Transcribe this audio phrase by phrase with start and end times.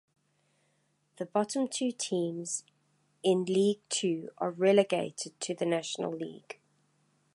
[1.17, 2.63] The bottom two teams
[3.21, 6.57] in League Two are relegated to the National League.